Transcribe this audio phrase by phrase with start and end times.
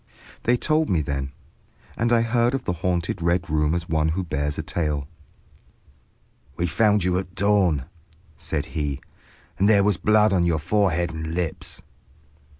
[0.45, 1.31] They told me then,
[1.95, 5.07] and I heard of the haunted Red Room as one who hears a tale.
[6.55, 7.85] "We found you at dawn,"
[8.35, 8.99] said he,
[9.59, 11.83] "and there was blood on your forehead and lips."